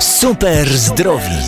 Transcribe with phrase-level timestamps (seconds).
[0.00, 1.42] Super zdrowi.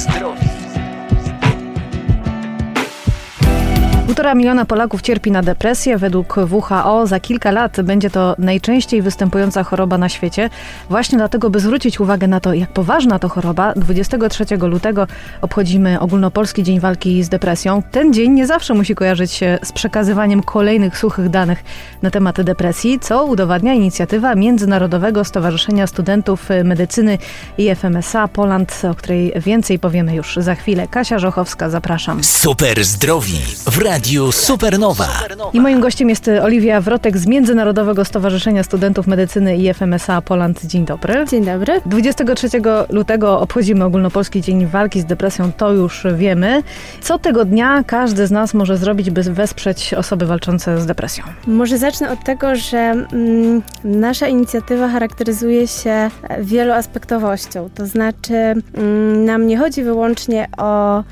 [4.23, 5.99] Półtora miliona Polaków cierpi na depresję.
[5.99, 10.51] Według WHO za kilka lat będzie to najczęściej występująca choroba na świecie.
[10.91, 15.07] Właśnie dlatego, by zwrócić uwagę na to, jak poważna to choroba, 23 lutego
[15.41, 17.83] obchodzimy Ogólnopolski Dzień Walki z Depresją.
[17.91, 21.65] Ten dzień nie zawsze musi kojarzyć się z przekazywaniem kolejnych suchych danych
[22.03, 27.19] na temat depresji, co udowadnia inicjatywa Międzynarodowego Stowarzyszenia Studentów Medycyny
[27.59, 30.89] i FMSA Poland, o której więcej powiemy już za chwilę.
[30.89, 32.25] Kasia Żochowska, zapraszam.
[32.25, 35.09] Super zdrowi w Radiu Supernowa.
[35.53, 40.67] I moim gościem jest Oliwia Wrotek z Międzynarodowego Stowarzyszenia Studentów Medycyny i FMSA Poland.
[40.67, 41.25] Dzień dobry.
[41.31, 41.81] Dzień dobry.
[41.87, 42.49] 23
[42.91, 46.63] lutego obchodzimy Ogólnopolski Dzień Walki z Depresją, to już wiemy.
[47.01, 51.25] Co tego dnia każdy z nas może zrobić, by wesprzeć osoby walczące z depresją?
[51.47, 57.71] Może zacznę od tego, że mm, nasza inicjatywa charakteryzuje się wieloaspektowością.
[57.75, 61.03] To znaczy, mm, nam nie chodzi wyłącznie o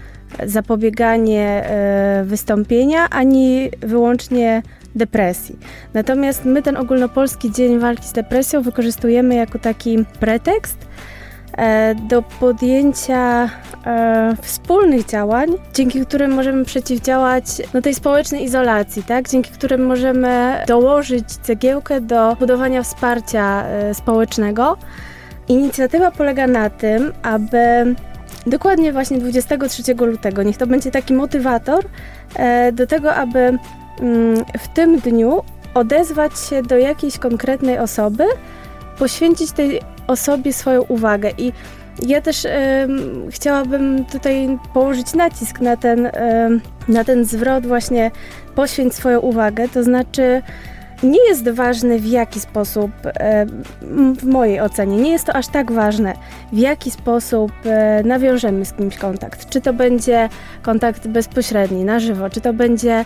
[0.47, 4.62] zapobieganie e, wystąpienia, ani wyłącznie
[4.95, 5.59] depresji.
[5.95, 10.77] Natomiast my ten ogólnopolski Dzień Walki z Depresją wykorzystujemy jako taki pretekst
[11.56, 13.50] e, do podjęcia
[13.87, 17.44] e, wspólnych działań, dzięki którym możemy przeciwdziałać
[17.75, 19.28] no, tej społecznej izolacji, tak?
[19.28, 24.77] dzięki którym możemy dołożyć cegiełkę do budowania wsparcia społecznego.
[25.48, 27.94] Inicjatywa polega na tym, aby
[28.46, 30.42] Dokładnie właśnie 23 lutego.
[30.42, 31.84] Niech to będzie taki motywator
[32.34, 35.42] e, do tego, aby mm, w tym dniu
[35.75, 38.25] odezwać się do jakiejś konkretnej osoby,
[38.98, 41.31] poświęcić tej osobie swoją uwagę.
[41.38, 41.53] I
[42.06, 42.47] ja też
[43.31, 46.10] chciałabym tutaj położyć nacisk na ten,
[46.88, 48.10] na ten zwrot właśnie
[48.54, 50.42] poświęć swoją uwagę, to znaczy
[51.03, 53.47] nie jest ważne w jaki sposób, e,
[54.19, 56.15] w mojej ocenie, nie jest to aż tak ważne,
[56.53, 59.49] w jaki sposób e, nawiążemy z kimś kontakt.
[59.50, 60.28] Czy to będzie
[60.62, 63.05] kontakt bezpośredni, na żywo, czy to będzie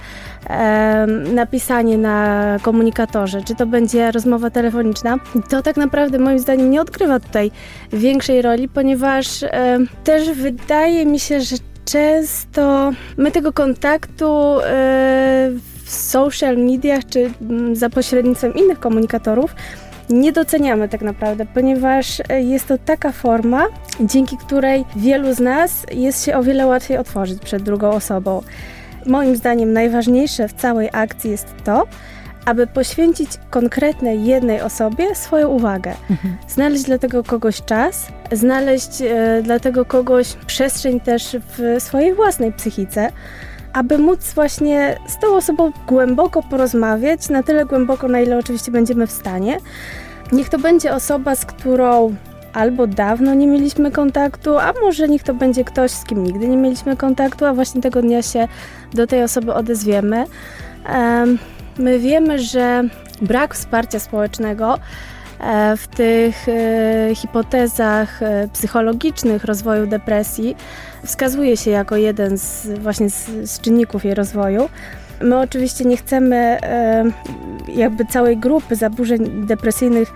[1.34, 5.16] napisanie na komunikatorze, czy to będzie rozmowa telefoniczna.
[5.49, 7.50] To tak naprawdę moim zdaniem nie odgrywa tutaj
[7.93, 9.44] większej roli, ponieważ
[10.04, 15.50] też wydaje mi się, że często my tego kontaktu e,
[15.94, 19.55] w social mediach czy mm, za pośrednictwem innych komunikatorów
[20.10, 23.66] nie doceniamy tak naprawdę, ponieważ e, jest to taka forma,
[24.00, 28.43] dzięki której wielu z nas jest się o wiele łatwiej otworzyć przed drugą osobą.
[29.06, 31.87] Moim zdaniem najważniejsze w całej akcji jest to,
[32.44, 35.94] aby poświęcić konkretnej jednej osobie swoją uwagę.
[36.10, 36.37] Mhm.
[36.49, 42.53] Znaleźć dla tego kogoś czas, znaleźć e, dla tego kogoś przestrzeń też w swojej własnej
[42.53, 43.10] psychice
[43.74, 49.06] aby móc właśnie z tą osobą głęboko porozmawiać, na tyle głęboko, na ile oczywiście będziemy
[49.06, 49.58] w stanie.
[50.32, 52.14] Niech to będzie osoba, z którą
[52.52, 56.56] albo dawno nie mieliśmy kontaktu, a może niech to będzie ktoś, z kim nigdy nie
[56.56, 58.48] mieliśmy kontaktu, a właśnie tego dnia się
[58.92, 60.24] do tej osoby odezwiemy.
[61.78, 62.82] My wiemy, że
[63.22, 64.78] brak wsparcia społecznego
[65.77, 70.56] w tych e, hipotezach e, psychologicznych rozwoju depresji
[71.05, 74.69] wskazuje się jako jeden z właśnie z, z czynników jej rozwoju.
[75.21, 76.59] My oczywiście nie chcemy
[77.69, 80.12] jakby całej grupy zaburzeń depresyjnych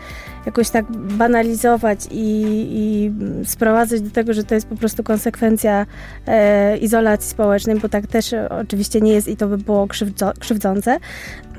[0.48, 3.12] jakoś tak banalizować i, i,
[3.44, 5.86] sprowadzać do tego, że to jest po prostu konsekwencja
[6.26, 10.98] e, izolacji społecznej, bo tak też oczywiście nie jest i to by było krzywdzo, krzywdzące.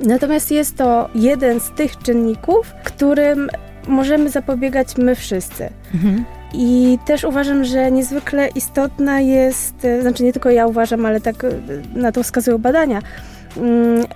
[0.02, 3.50] Natomiast jest to jeden z tych czynników, którym
[3.88, 5.70] możemy zapobiegać my wszyscy.
[5.94, 6.26] Mhm.
[6.54, 11.44] I też uważam, że niezwykle istotna jest, e, znaczy nie tylko ja uważam, ale tak
[11.44, 11.50] e,
[11.96, 13.02] na to wskazują badania,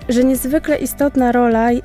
[0.09, 1.81] że niezwykle istotna rola y,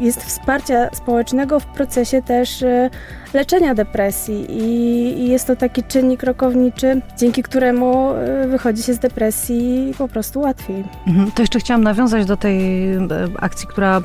[0.00, 2.90] jest wsparcia społecznego w procesie też y,
[3.34, 8.12] leczenia depresji i jest to taki czynnik rokowniczy, dzięki któremu
[8.44, 10.84] y, wychodzi się z depresji po prostu łatwiej.
[11.06, 11.30] Mhm.
[11.32, 12.88] To jeszcze chciałam nawiązać do tej
[13.40, 14.02] akcji, która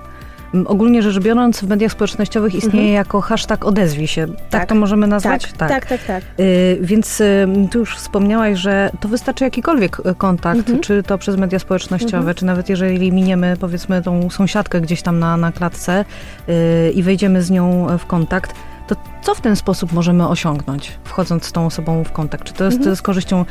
[0.66, 2.96] ogólnie rzecz biorąc w mediach społecznościowych istnieje mhm.
[2.96, 4.28] jako hashtag odezwij się.
[4.28, 5.42] Tak, tak to możemy nazwać?
[5.42, 5.86] Tak, tak, tak.
[5.86, 6.24] tak, tak.
[6.40, 10.80] Y, więc y, tu już wspomniałaś, że to wystarczy jakikolwiek y, kontakt, mhm.
[10.80, 12.36] czy to przez media społecznościowe, mhm.
[12.36, 16.06] czy nawet jeżeli miniemy powiedzmy tą sąsiadkę gdzieś tam na, na klatce
[16.50, 18.54] y, i wejdziemy z nią w kontakt,
[18.96, 22.44] to co w ten sposób możemy osiągnąć, wchodząc z tą osobą w kontakt?
[22.44, 22.96] Czy to jest mhm.
[22.96, 23.46] z korzyścią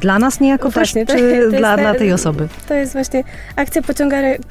[0.00, 2.48] dla nas niejako właśnie, też, czy to, to dla, dla tej osoby?
[2.68, 3.24] To jest właśnie
[3.56, 3.82] akcja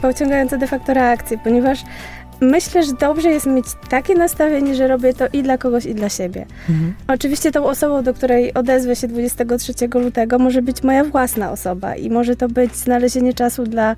[0.01, 1.80] pociągająca de facto reakcję, ponieważ
[2.42, 6.10] Myślę, że dobrze jest mieć takie nastawienie, że robię to i dla kogoś, i dla
[6.10, 6.45] siebie.
[6.69, 6.94] Mhm.
[7.07, 12.10] Oczywiście tą osobą, do której odezwę się 23 lutego, może być moja własna osoba i
[12.10, 13.95] może to być znalezienie czasu dla,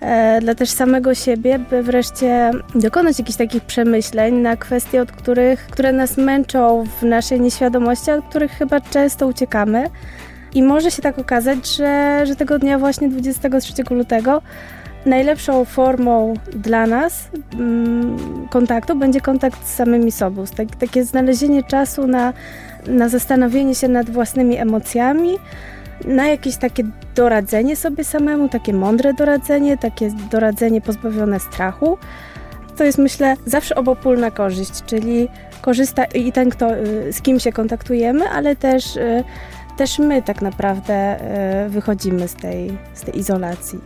[0.00, 5.66] e, dla też samego siebie, by wreszcie dokonać jakichś takich przemyśleń na kwestie, od których,
[5.66, 9.90] które nas męczą w naszej nieświadomości, od których chyba często uciekamy.
[10.54, 14.42] I może się tak okazać, że, że tego dnia właśnie 23 lutego
[15.06, 18.16] najlepszą formą dla nas mm,
[18.50, 20.44] kontaktu będzie kontakt z samymi sobą.
[20.56, 22.32] Tak, takie znalezienie czasu na,
[22.86, 25.38] na zastanowienie się nad własnymi emocjami,
[26.04, 26.82] na jakieś takie
[27.14, 31.98] doradzenie sobie samemu, takie mądre doradzenie, takie doradzenie pozbawione strachu.
[32.76, 35.28] To jest myślę zawsze obopólna korzyść, czyli
[35.60, 39.24] korzysta i ten, kto, y, z kim się kontaktujemy, ale też, y,
[39.76, 41.16] też my tak naprawdę
[41.66, 43.78] y, wychodzimy z tej, z tej izolacji.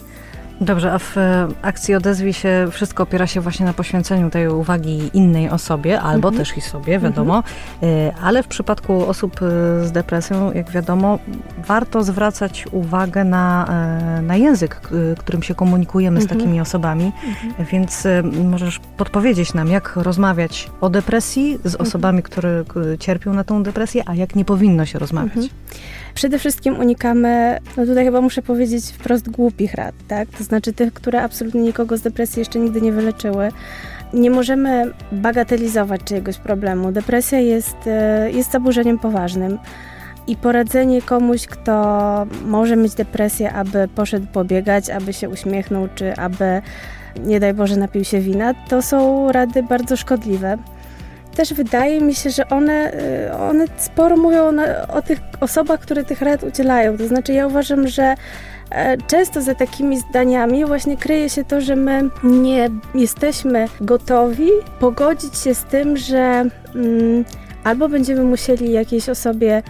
[0.61, 5.11] Dobrze, a w e, akcji Odezwij się wszystko opiera się właśnie na poświęceniu tej uwagi
[5.13, 6.45] innej osobie, albo mhm.
[6.45, 7.37] też i sobie, wiadomo.
[7.37, 8.15] Mhm.
[8.23, 9.47] Ale w przypadku osób e,
[9.87, 11.19] z depresją, jak wiadomo,
[11.67, 13.67] warto zwracać uwagę na,
[14.23, 14.81] na język,
[15.19, 16.39] którym się komunikujemy mhm.
[16.39, 17.13] z takimi osobami.
[17.27, 17.67] Mhm.
[17.73, 18.07] Więc
[18.45, 21.89] możesz podpowiedzieć nam, jak rozmawiać o depresji z mhm.
[21.89, 22.65] osobami, które
[22.99, 25.37] cierpią na tą depresję, a jak nie powinno się rozmawiać.
[25.37, 25.49] Mhm.
[26.15, 30.29] Przede wszystkim unikamy, no tutaj chyba muszę powiedzieć wprost głupich rad, tak?
[30.29, 33.49] To znaczy tych, które absolutnie nikogo z depresji jeszcze nigdy nie wyleczyły.
[34.13, 36.93] Nie możemy bagatelizować czyjegoś problemu.
[36.93, 39.59] Depresja jest, e, jest zaburzeniem poważnym.
[40.27, 46.63] I poradzenie komuś, kto może mieć depresję, aby poszedł pobiegać, aby się uśmiechnął, czy aby,
[47.25, 50.59] nie daj Boże, napił się wina, to są rady bardzo szkodliwe
[51.35, 54.53] też wydaje mi się, że one, y, one sporo mówią
[54.89, 56.99] o tych osobach, które tych rad udzielają.
[56.99, 58.17] To znaczy, ja uważam, że e,
[59.07, 64.49] często za takimi zdaniami właśnie kryje się to, że my nie jesteśmy gotowi
[64.81, 66.45] pogodzić się z tym, że
[66.75, 67.25] mm,
[67.65, 69.63] albo będziemy musieli jakiejś osobie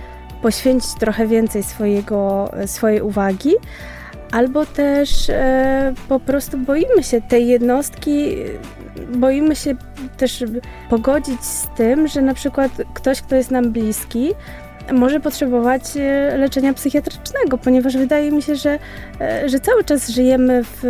[0.43, 3.53] poświęcić trochę więcej swojego, swojej uwagi,
[4.33, 8.37] albo też e, po prostu boimy się tej jednostki,
[9.15, 9.75] boimy się
[10.17, 10.45] też
[10.91, 14.31] pogodzić z tym, że na przykład ktoś, kto jest nam bliski,
[14.93, 18.79] może potrzebować e, leczenia psychiatrycznego, ponieważ wydaje mi się, że,
[19.21, 20.81] e, że cały czas żyjemy w,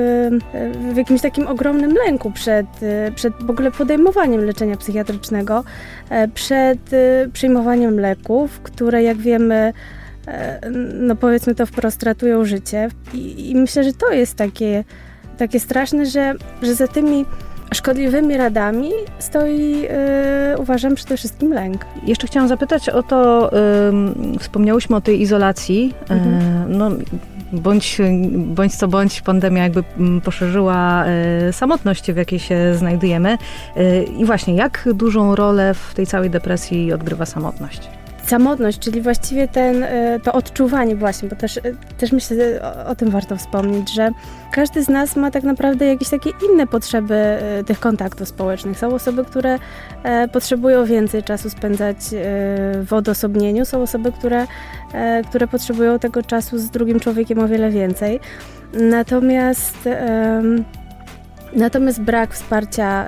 [0.92, 2.66] w jakimś takim ogromnym lęku przed,
[3.14, 5.64] przed w ogóle podejmowaniem leczenia psychiatrycznego,
[6.34, 6.78] przed
[7.32, 9.72] przyjmowaniem leków, które jak wiemy
[10.26, 10.60] E,
[10.94, 12.88] no powiedzmy to wprost, ratują życie.
[13.14, 14.84] I, i myślę, że to jest takie,
[15.38, 17.24] takie straszne, że, że za tymi
[17.74, 19.88] szkodliwymi radami stoi, yy,
[20.58, 21.86] uważam, przede wszystkim lęk.
[22.06, 23.50] Jeszcze chciałam zapytać o to,
[24.32, 25.94] yy, wspomniałyśmy o tej izolacji.
[26.10, 26.70] E, mhm.
[26.70, 26.90] Yy, no,
[27.52, 27.98] bądź,
[28.36, 31.04] bądź co bądź pandemia jakby mm, poszerzyła
[31.52, 33.38] samotność, w jakiej się znajdujemy.
[34.18, 37.90] I właśnie, jak dużą rolę w tej całej depresji odgrywa samotność?
[38.28, 41.60] Samotność, czyli właściwie ten, e, to odczuwanie właśnie, bo też, e,
[41.98, 44.10] też myślę, o, o, tym warto wspomnieć, że
[44.52, 48.78] każdy z nas ma tak naprawdę jakieś takie inne potrzeby e, tych kontaktów społecznych.
[48.78, 49.58] Są osoby, które
[50.32, 51.96] potrzebują więcej czasu spędzać
[52.86, 54.46] w odosobnieniu, są osoby, które,
[55.28, 58.20] które potrzebują tego czasu z drugim człowiekiem o wiele więcej.
[58.72, 59.88] Natomiast
[61.54, 63.06] Natomiast brak wsparcia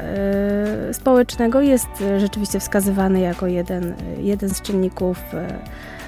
[0.91, 1.89] y, społecznego jest
[2.19, 5.19] rzeczywiście wskazywany jako jeden, jeden z czynników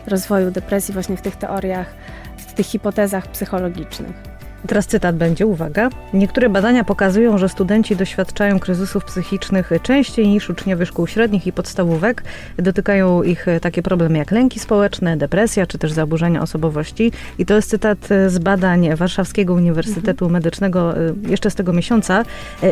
[0.07, 1.95] y, rozwoju depresji właśnie w tych teoriach,
[2.37, 4.28] w tych hipotezach psychologicznych.
[4.67, 5.89] Teraz cytat będzie, uwaga.
[6.15, 12.23] Niektóre badania pokazują, że studenci doświadczają kryzysów psychicznych częściej niż uczniowie szkół średnich i podstawówek.
[12.57, 17.13] Dotykają ich takie problemy jak lęki społeczne, depresja czy też zaburzenia osobowości.
[17.39, 20.33] I to jest cytat z badań Warszawskiego Uniwersytetu mhm.
[20.33, 22.25] Medycznego y, jeszcze z tego miesiąca.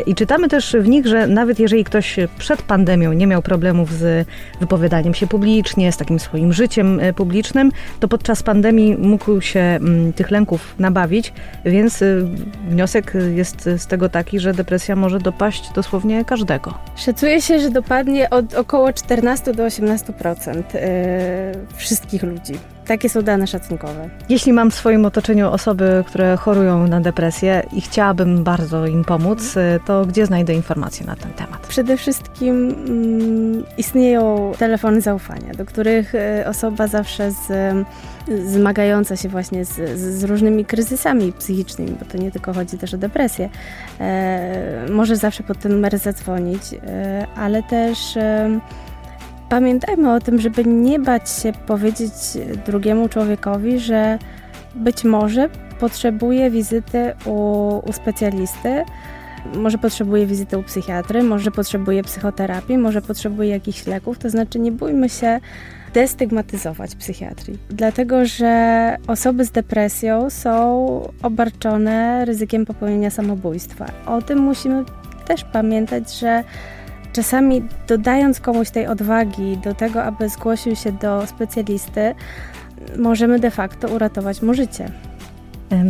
[0.05, 4.27] I czytamy też w nich, że nawet jeżeli ktoś przed pandemią nie miał problemów z
[4.59, 10.31] wypowiadaniem się publicznie, z takim swoim życiem publicznym, to podczas pandemii mógł się mm, tych
[10.31, 11.33] lęków nabawić
[11.65, 12.25] więc y,
[12.69, 16.73] wniosek jest z tego taki, że depresja może dopaść dosłownie każdego.
[16.95, 22.53] Szacuje się, że dopadnie od około 14 do 18% y, wszystkich ludzi.
[22.87, 24.09] Takie są dane szacunkowe.
[24.29, 29.57] Jeśli mam w swoim otoczeniu osoby, które chorują na depresję i chciałabym bardzo im pomóc,
[29.57, 31.67] y, to gdzie znajdę informacje na ten temat?
[31.67, 36.13] Przede wszystkim mm, istnieją telefony zaufania, do których
[36.45, 37.47] osoba zawsze z
[38.45, 42.97] zmagająca się właśnie z, z, różnymi kryzysami psychicznymi, bo to nie tylko chodzi też o
[42.97, 43.49] depresję,
[43.99, 48.59] e, może zawsze pod ten numer zadzwonić, e, ale też e,
[49.49, 52.11] pamiętajmy o tym, żeby nie bać się powiedzieć
[52.65, 54.19] drugiemu człowiekowi, że
[54.75, 55.49] być może
[55.79, 57.31] potrzebuje wizyty u,
[57.89, 58.83] u specjalisty,
[59.55, 64.17] może potrzebuje wizyty u psychiatry, może potrzebuje psychoterapii, może potrzebuje jakichś leków.
[64.19, 65.39] To znaczy, nie bójmy się
[65.93, 73.85] destygmatyzować psychiatrii, dlatego że osoby z depresją są obarczone ryzykiem popełnienia samobójstwa.
[74.05, 74.83] O tym musimy
[75.27, 76.43] też pamiętać, że
[77.17, 82.15] czasami dodając komuś tej odwagi do tego, aby zgłosił się do specjalisty,
[82.97, 84.91] możemy de facto uratować mu życie.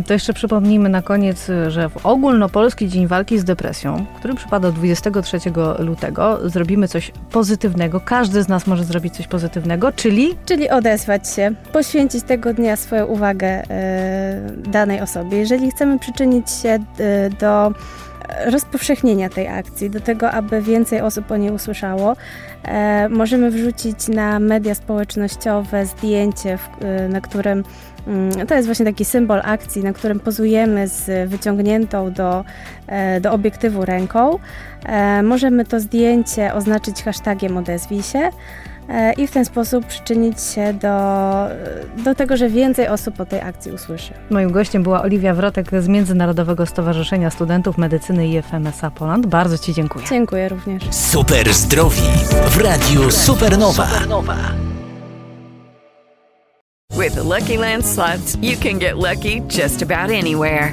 [0.06, 5.38] To jeszcze przypomnijmy na koniec, że w ogólnopolski Dzień Walki z Depresją, który przypada 23
[5.78, 8.00] lutego, zrobimy coś pozytywnego.
[8.00, 10.36] Każdy z nas może zrobić coś pozytywnego, czyli...
[10.46, 13.66] Czyli odezwać się, poświęcić tego dnia swoją uwagę y,
[14.70, 15.38] danej osobie.
[15.38, 17.72] Jeżeli chcemy przyczynić się y, do
[18.46, 22.16] rozpowszechnienia tej akcji, do tego, aby więcej osób o niej usłyszało.
[22.64, 27.64] E, możemy wrzucić na media społecznościowe zdjęcie, w, e, na którym
[28.06, 32.44] mm, to jest właśnie taki symbol akcji, na którym pozujemy z wyciągniętą do,
[32.86, 34.38] e, do obiektywu ręką.
[34.86, 38.30] E, możemy to zdjęcie oznaczyć hashtagiem odezwij się.
[39.16, 40.88] I w ten sposób przyczynić się do,
[42.04, 44.14] do tego, że więcej osób o tej akcji usłyszy.
[44.30, 49.26] Moim gościem była Oliwia Wrotek z Międzynarodowego Stowarzyszenia Studentów Medycyny i FMSA Poland.
[49.26, 50.06] Bardzo Ci dziękuję.
[50.08, 50.82] Dziękuję również.
[50.90, 52.02] Super zdrowi
[52.50, 53.86] w Radiu Supernowa.
[53.86, 54.36] Supernowa.
[56.98, 60.72] With the Lucky Land slots, you can get lucky just about anywhere.